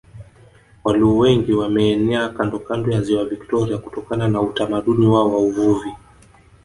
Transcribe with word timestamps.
Waluo 0.83 1.17
wengi 1.17 1.53
wameenea 1.53 2.29
kandokando 2.29 2.91
ya 2.91 3.01
Ziwa 3.01 3.25
Viktoria 3.25 3.77
kutokana 3.77 4.27
na 4.27 4.41
utamaduni 4.41 5.07
wao 5.07 5.31
wa 5.31 5.39
uvuvi 5.39 5.93